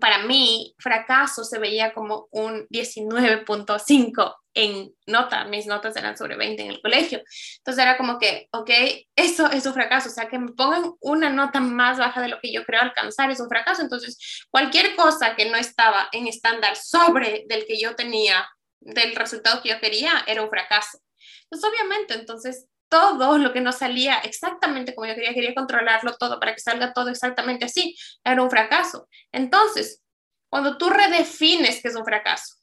para 0.00 0.24
mí, 0.24 0.74
fracaso 0.78 1.44
se 1.44 1.58
veía 1.58 1.94
como 1.94 2.28
un 2.30 2.66
19.5 2.68 4.34
en 4.54 4.92
nota, 5.06 5.44
mis 5.44 5.66
notas 5.66 5.96
eran 5.96 6.16
sobre 6.16 6.36
20 6.36 6.62
en 6.62 6.70
el 6.70 6.82
colegio. 6.82 7.22
Entonces 7.58 7.82
era 7.82 7.96
como 7.96 8.18
que, 8.18 8.48
ok, 8.52 8.70
eso 9.14 9.50
es 9.50 9.64
un 9.66 9.72
fracaso, 9.72 10.08
o 10.08 10.12
sea, 10.12 10.28
que 10.28 10.38
me 10.38 10.52
pongan 10.52 10.92
una 11.00 11.30
nota 11.30 11.60
más 11.60 11.98
baja 11.98 12.20
de 12.20 12.28
lo 12.28 12.40
que 12.40 12.52
yo 12.52 12.64
creo 12.64 12.80
alcanzar 12.80 13.30
es 13.30 13.40
un 13.40 13.48
fracaso. 13.48 13.82
Entonces, 13.82 14.46
cualquier 14.50 14.96
cosa 14.96 15.36
que 15.36 15.48
no 15.48 15.56
estaba 15.56 16.08
en 16.12 16.26
estándar 16.26 16.76
sobre 16.76 17.44
del 17.48 17.66
que 17.66 17.80
yo 17.80 17.94
tenía, 17.94 18.48
del 18.80 19.14
resultado 19.14 19.62
que 19.62 19.70
yo 19.70 19.80
quería, 19.80 20.24
era 20.26 20.42
un 20.42 20.50
fracaso. 20.50 20.98
Entonces, 21.44 21.70
obviamente, 21.70 22.14
entonces 22.14 22.66
todo 22.88 23.38
lo 23.38 23.52
que 23.52 23.60
no 23.60 23.72
salía 23.72 24.18
exactamente 24.18 24.94
como 24.94 25.06
yo 25.06 25.14
quería, 25.14 25.34
quería 25.34 25.54
controlarlo 25.54 26.16
todo 26.16 26.40
para 26.40 26.54
que 26.54 26.60
salga 26.60 26.92
todo 26.92 27.08
exactamente 27.10 27.66
así, 27.66 27.96
era 28.24 28.42
un 28.42 28.50
fracaso. 28.50 29.08
Entonces, 29.32 30.02
cuando 30.50 30.78
tú 30.78 30.90
redefines 30.90 31.82
qué 31.82 31.88
es 31.88 31.96
un 31.96 32.04
fracaso, 32.04 32.58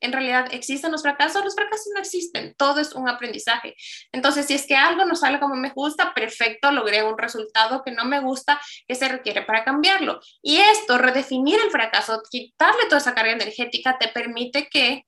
en 0.00 0.12
realidad 0.12 0.48
existen 0.52 0.92
los 0.92 1.02
fracasos, 1.02 1.42
los 1.44 1.54
fracasos 1.54 1.88
no 1.94 2.00
existen, 2.00 2.54
todo 2.56 2.80
es 2.80 2.92
un 2.92 3.08
aprendizaje. 3.08 3.74
Entonces, 4.12 4.46
si 4.46 4.54
es 4.54 4.66
que 4.66 4.76
algo 4.76 5.04
no 5.04 5.14
sale 5.14 5.40
como 5.40 5.54
me 5.56 5.70
gusta, 5.70 6.12
perfecto, 6.14 6.70
logré 6.70 7.02
un 7.02 7.16
resultado 7.16 7.82
que 7.82 7.92
no 7.92 8.04
me 8.04 8.20
gusta, 8.20 8.60
que 8.86 8.94
se 8.94 9.08
requiere 9.08 9.42
para 9.42 9.64
cambiarlo. 9.64 10.20
Y 10.42 10.58
esto, 10.58 10.98
redefinir 10.98 11.58
el 11.60 11.70
fracaso, 11.70 12.22
quitarle 12.30 12.84
toda 12.84 12.98
esa 12.98 13.14
carga 13.14 13.32
energética, 13.32 13.96
te 13.98 14.08
permite 14.08 14.68
que 14.68 15.06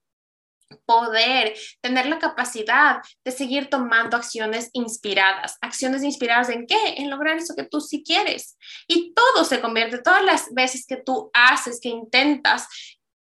poder, 0.84 1.54
tener 1.80 2.06
la 2.06 2.18
capacidad 2.18 2.98
de 3.24 3.32
seguir 3.32 3.68
tomando 3.68 4.16
acciones 4.16 4.70
inspiradas. 4.72 5.56
¿Acciones 5.60 6.02
inspiradas 6.02 6.48
en 6.48 6.66
qué? 6.66 6.94
En 6.96 7.10
lograr 7.10 7.36
eso 7.36 7.54
que 7.56 7.64
tú 7.64 7.80
sí 7.80 8.02
quieres. 8.04 8.56
Y 8.86 9.12
todo 9.14 9.44
se 9.44 9.60
convierte, 9.60 9.98
todas 9.98 10.24
las 10.24 10.52
veces 10.52 10.84
que 10.86 10.96
tú 10.96 11.30
haces, 11.32 11.80
que 11.80 11.88
intentas, 11.88 12.66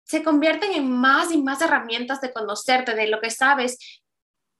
se 0.05 0.23
convierten 0.23 0.71
en 0.73 0.91
más 0.91 1.31
y 1.31 1.41
más 1.41 1.61
herramientas 1.61 2.19
de 2.21 2.33
conocerte, 2.33 2.95
de 2.95 3.07
lo 3.07 3.21
que 3.21 3.29
sabes. 3.29 3.77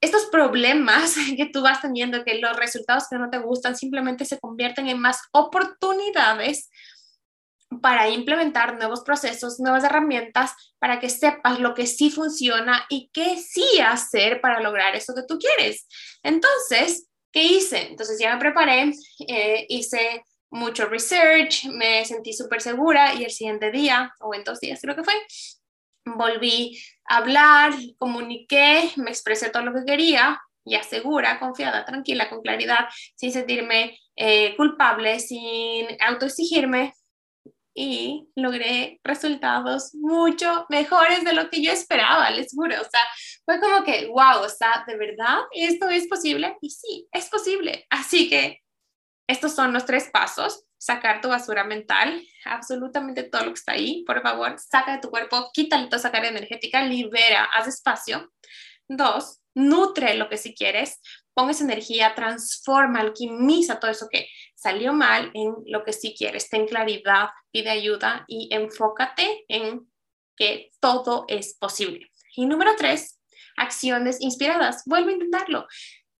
Estos 0.00 0.26
problemas 0.26 1.16
que 1.36 1.46
tú 1.52 1.62
vas 1.62 1.82
teniendo, 1.82 2.24
que 2.24 2.38
los 2.38 2.56
resultados 2.56 3.04
que 3.10 3.18
no 3.18 3.30
te 3.30 3.38
gustan, 3.38 3.76
simplemente 3.76 4.24
se 4.24 4.38
convierten 4.38 4.88
en 4.88 5.00
más 5.00 5.20
oportunidades 5.32 6.70
para 7.82 8.08
implementar 8.08 8.76
nuevos 8.76 9.02
procesos, 9.02 9.60
nuevas 9.60 9.84
herramientas, 9.84 10.52
para 10.78 10.98
que 10.98 11.08
sepas 11.08 11.60
lo 11.60 11.74
que 11.74 11.86
sí 11.86 12.10
funciona 12.10 12.84
y 12.88 13.10
qué 13.12 13.36
sí 13.36 13.80
hacer 13.80 14.40
para 14.40 14.60
lograr 14.60 14.96
eso 14.96 15.14
que 15.14 15.22
tú 15.22 15.38
quieres. 15.38 15.86
Entonces, 16.22 17.08
¿qué 17.32 17.44
hice? 17.44 17.88
Entonces 17.88 18.18
ya 18.18 18.34
me 18.34 18.40
preparé, 18.40 18.92
eh, 19.26 19.66
hice 19.68 20.24
mucho 20.50 20.86
research, 20.86 21.66
me 21.66 22.04
sentí 22.04 22.32
súper 22.32 22.60
segura 22.60 23.14
y 23.14 23.24
el 23.24 23.30
siguiente 23.30 23.70
día, 23.70 24.12
o 24.20 24.34
en 24.34 24.42
dos 24.42 24.58
días 24.58 24.80
creo 24.82 24.96
que 24.96 25.04
fue, 25.04 25.14
volví 26.04 26.82
a 27.08 27.18
hablar, 27.18 27.72
comuniqué, 27.98 28.90
me 28.96 29.10
expresé 29.10 29.50
todo 29.50 29.62
lo 29.62 29.72
que 29.72 29.84
quería, 29.84 30.40
ya 30.64 30.82
segura, 30.82 31.38
confiada, 31.38 31.84
tranquila, 31.84 32.28
con 32.28 32.42
claridad, 32.42 32.88
sin 33.14 33.32
sentirme 33.32 33.98
eh, 34.16 34.56
culpable, 34.56 35.20
sin 35.20 35.86
autoexigirme, 36.00 36.94
y 37.74 38.28
logré 38.34 39.00
resultados 39.04 39.94
mucho 39.94 40.66
mejores 40.68 41.24
de 41.24 41.32
lo 41.32 41.48
que 41.50 41.62
yo 41.62 41.72
esperaba, 41.72 42.30
les 42.30 42.52
juro. 42.54 42.74
O 42.80 42.84
sea, 42.84 43.00
fue 43.44 43.60
como 43.60 43.84
que, 43.84 44.06
wow, 44.06 44.44
o 44.44 44.48
sea, 44.48 44.84
¿de 44.86 44.96
verdad 44.96 45.38
esto 45.52 45.88
es 45.88 46.06
posible? 46.08 46.56
Y 46.60 46.70
sí, 46.70 47.08
es 47.12 47.28
posible. 47.28 47.86
Así 47.90 48.28
que 48.28 48.60
estos 49.28 49.54
son 49.54 49.72
los 49.72 49.84
tres 49.84 50.10
pasos. 50.12 50.64
Sacar 50.78 51.20
tu 51.20 51.28
basura 51.28 51.62
mental, 51.62 52.26
absolutamente 52.46 53.22
todo 53.22 53.42
lo 53.42 53.48
que 53.48 53.58
está 53.58 53.72
ahí, 53.72 54.02
por 54.06 54.22
favor, 54.22 54.58
saca 54.58 54.92
de 54.92 55.00
tu 55.00 55.10
cuerpo, 55.10 55.50
quítale 55.52 55.84
toda 55.86 55.98
esa 55.98 56.10
carga 56.10 56.30
energética, 56.30 56.82
libera, 56.82 57.44
haz 57.44 57.68
espacio. 57.68 58.32
Dos, 58.88 59.40
nutre 59.54 60.14
lo 60.14 60.30
que 60.30 60.38
sí 60.38 60.54
quieres, 60.54 61.00
pon 61.34 61.50
esa 61.50 61.64
energía, 61.64 62.14
transforma, 62.14 63.00
alquimiza 63.00 63.78
todo 63.78 63.90
eso 63.90 64.08
que 64.10 64.26
salió 64.60 64.92
mal 64.92 65.30
en 65.32 65.54
lo 65.66 65.84
que 65.84 65.94
sí 65.94 66.14
quieres, 66.16 66.50
ten 66.50 66.66
claridad, 66.66 67.30
pide 67.50 67.70
ayuda 67.70 68.26
y 68.28 68.48
enfócate 68.52 69.46
en 69.48 69.90
que 70.36 70.70
todo 70.80 71.24
es 71.28 71.56
posible. 71.58 72.10
Y 72.36 72.44
número 72.44 72.72
tres, 72.76 73.18
acciones 73.56 74.20
inspiradas. 74.20 74.82
Vuelve 74.84 75.12
a 75.12 75.14
intentarlo. 75.14 75.66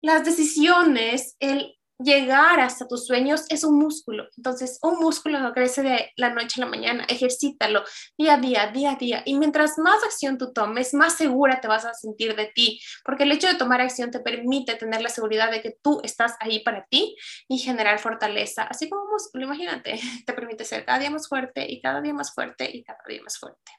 Las 0.01 0.25
decisiones, 0.25 1.35
el 1.39 1.77
llegar 2.03 2.59
hasta 2.59 2.87
tus 2.87 3.05
sueños 3.05 3.45
es 3.49 3.63
un 3.63 3.77
músculo. 3.77 4.27
Entonces, 4.37 4.79
un 4.81 4.99
músculo 4.99 5.39
no 5.39 5.53
crece 5.53 5.81
de 5.83 6.11
la 6.15 6.29
noche 6.29 6.61
a 6.61 6.65
la 6.65 6.71
mañana. 6.71 7.05
Ejercítalo 7.07 7.83
día 8.17 8.35
a 8.35 8.37
día, 8.37 8.67
día 8.67 8.91
a 8.91 8.95
día. 8.95 9.23
Y 9.25 9.37
mientras 9.37 9.77
más 9.77 10.03
acción 10.03 10.37
tú 10.37 10.53
tomes, 10.53 10.93
más 10.93 11.15
segura 11.15 11.61
te 11.61 11.67
vas 11.67 11.85
a 11.85 11.93
sentir 11.93 12.35
de 12.35 12.51
ti. 12.53 12.79
Porque 13.03 13.23
el 13.23 13.31
hecho 13.31 13.47
de 13.47 13.55
tomar 13.55 13.81
acción 13.81 14.11
te 14.11 14.19
permite 14.19 14.75
tener 14.75 15.01
la 15.01 15.09
seguridad 15.09 15.51
de 15.51 15.61
que 15.61 15.75
tú 15.81 16.01
estás 16.03 16.35
ahí 16.39 16.59
para 16.59 16.85
ti 16.85 17.15
y 17.47 17.59
generar 17.59 17.99
fortaleza. 17.99 18.63
Así 18.63 18.89
como 18.89 19.03
un 19.03 19.11
músculo, 19.11 19.45
imagínate, 19.45 19.99
te 20.25 20.33
permite 20.33 20.65
ser 20.65 20.85
cada 20.85 20.99
día 20.99 21.09
más 21.09 21.27
fuerte 21.27 21.65
y 21.69 21.81
cada 21.81 22.01
día 22.01 22.13
más 22.13 22.33
fuerte 22.33 22.69
y 22.71 22.83
cada 22.83 22.99
día 23.07 23.21
más 23.23 23.37
fuerte. 23.37 23.71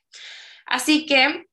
Así 0.67 1.07
que 1.07 1.47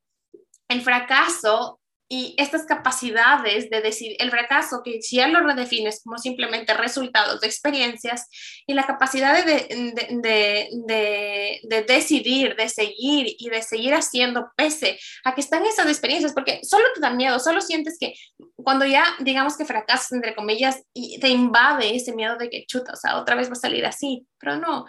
el 0.70 0.82
fracaso 0.82 1.78
y 2.12 2.34
estas 2.38 2.66
capacidades 2.66 3.70
de 3.70 3.82
decir 3.82 4.16
el 4.18 4.32
fracaso, 4.32 4.82
que 4.84 5.00
si 5.00 5.18
ya 5.18 5.28
lo 5.28 5.42
redefines 5.42 6.01
como 6.04 6.18
simplemente 6.18 6.74
resultados 6.74 7.39
de 7.39 7.46
experiencias, 7.48 8.28
y 8.66 8.74
la 8.74 8.88
capacidad 8.88 9.46
de, 9.46 9.54
de, 9.54 10.70
de, 10.88 11.60
de, 11.63 11.84
decidir, 11.84 12.56
de 12.56 12.68
seguir 12.68 13.36
y 13.38 13.50
de 13.50 13.62
seguir 13.62 13.94
haciendo 13.94 14.50
pese 14.56 15.00
a 15.24 15.36
que 15.36 15.42
están 15.42 15.66
esas 15.68 15.86
experiencias, 15.86 16.34
porque 16.34 16.62
solo 16.63 16.86
te 16.96 17.00
da 17.00 17.12
miedo, 17.12 17.39
solo 17.39 17.62
sientes 17.62 17.98
que 18.00 18.16
cuando 18.56 18.86
ya 18.86 19.06
digamos 19.20 19.56
que 19.56 19.66
fracasas, 19.66 20.12
entre 20.12 20.34
comillas, 20.36 20.82
y 20.94 21.20
te 21.20 21.30
invade 21.30 21.96
ese 21.96 22.16
miedo 22.16 22.38
de 22.38 22.50
que 22.50 22.66
chuta, 22.66 22.94
o 22.94 22.96
sea, 22.96 23.18
otra 23.18 23.36
vez 23.36 23.50
va 23.50 23.54
a 23.54 23.56
salir 23.56 23.86
así, 23.86 24.25
pero 24.39 24.58
no, 24.58 24.86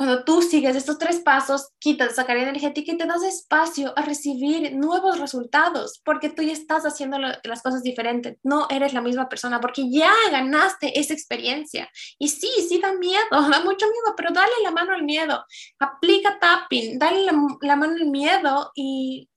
cuando 0.00 0.24
tú 0.24 0.40
sigues 0.40 0.76
estos 0.76 0.96
tres 0.96 1.20
pasos, 1.20 1.72
quitas 1.78 2.12
esa 2.12 2.24
carga 2.24 2.44
energética 2.44 2.90
y 2.90 2.96
te 2.96 3.04
das 3.04 3.22
espacio 3.22 3.92
a 3.98 4.00
recibir 4.00 4.74
nuevos 4.74 5.18
resultados, 5.18 6.00
porque 6.06 6.30
tú 6.30 6.40
ya 6.40 6.54
estás 6.54 6.86
haciendo 6.86 7.18
las 7.18 7.62
cosas 7.62 7.82
diferentes, 7.82 8.38
no 8.42 8.66
eres 8.70 8.94
la 8.94 9.02
misma 9.02 9.28
persona, 9.28 9.60
porque 9.60 9.90
ya 9.90 10.10
ganaste 10.30 10.98
esa 10.98 11.12
experiencia. 11.12 11.90
Y 12.18 12.28
sí, 12.28 12.48
sí 12.66 12.80
da 12.80 12.94
miedo, 12.94 13.20
da 13.30 13.62
mucho 13.62 13.84
miedo, 13.88 14.14
pero 14.16 14.30
dale 14.32 14.54
la 14.62 14.70
mano 14.70 14.94
al 14.94 15.02
miedo, 15.02 15.44
aplica 15.78 16.38
tapping, 16.38 16.98
dale 16.98 17.22
la, 17.26 17.34
la 17.60 17.76
mano 17.76 17.92
al 17.92 18.06
miedo 18.06 18.72
y 18.74 19.28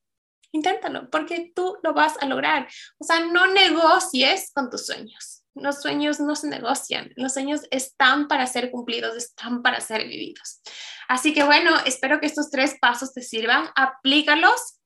inténtalo, 0.54 1.10
porque 1.10 1.52
tú 1.54 1.76
lo 1.84 1.94
vas 1.94 2.16
a 2.22 2.26
lograr. 2.26 2.70
O 3.00 3.04
sea, 3.04 3.20
no 3.26 3.48
negocies 3.48 4.50
con 4.54 4.70
tus 4.70 4.86
sueños 4.86 5.43
los 5.56 5.82
sueños 5.82 6.20
no 6.20 6.36
se 6.36 6.48
negocian, 6.48 7.12
los 7.16 7.34
sueños 7.34 7.62
están 7.72 8.28
para 8.28 8.48
ser 8.48 8.72
cumplidos, 8.72 9.16
están 9.16 9.62
para 9.62 9.80
ser 9.82 10.08
vividos. 10.08 10.62
Así 11.08 11.34
que 11.34 11.44
bueno, 11.44 11.72
espero 11.86 12.20
que 12.20 12.26
estos 12.26 12.50
tres 12.50 12.76
pasos 12.80 13.14
te 13.14 13.22
sirvan, 13.22 13.68
aplícalos 13.76 14.80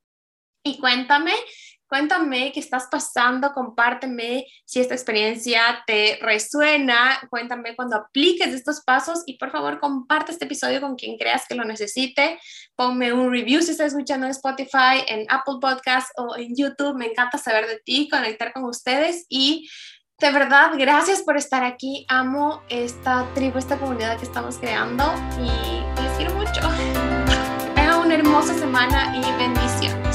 y 0.63 0.79
cuéntame, 0.79 1.33
cuéntame 1.87 2.51
qué 2.51 2.59
estás 2.59 2.87
pasando, 2.91 3.53
compárteme 3.53 4.45
si 4.65 4.81
esta 4.81 4.93
experiencia 4.93 5.83
te 5.87 6.19
resuena, 6.21 7.17
cuéntame 7.29 7.75
cuando 7.75 7.95
apliques 7.95 8.53
estos 8.53 8.81
pasos 8.81 9.23
y 9.25 9.37
por 9.37 9.51
favor 9.51 9.79
comparte 9.79 10.33
este 10.33 10.45
episodio 10.45 10.81
con 10.81 10.95
quien 10.95 11.17
creas 11.17 11.45
que 11.47 11.55
lo 11.55 11.63
necesite, 11.63 12.39
ponme 12.75 13.13
un 13.13 13.31
review 13.31 13.61
si 13.61 13.71
estás 13.71 13.93
escuchando 13.93 14.25
en 14.25 14.31
Spotify, 14.31 15.05
en 15.07 15.25
Apple 15.29 15.55
Podcast 15.61 16.09
o 16.17 16.35
en 16.35 16.53
YouTube, 16.55 16.97
me 16.97 17.07
encanta 17.07 17.37
saber 17.37 17.67
de 17.67 17.79
ti, 17.79 18.09
conectar 18.09 18.51
con 18.51 18.65
ustedes 18.65 19.25
y 19.29 19.69
de 20.19 20.31
verdad, 20.31 20.71
gracias 20.77 21.21
por 21.21 21.37
estar 21.37 21.63
aquí. 21.63 22.05
Amo 22.09 22.63
esta 22.69 23.25
tribu, 23.35 23.59
esta 23.59 23.77
comunidad 23.77 24.17
que 24.17 24.25
estamos 24.25 24.57
creando 24.57 25.03
y 25.39 26.01
les 26.01 26.11
quiero 26.17 26.33
mucho. 26.33 26.61
Tengan 27.75 27.99
una 27.99 28.15
hermosa 28.15 28.55
semana 28.55 29.15
y 29.15 29.21
bendición. 29.37 30.06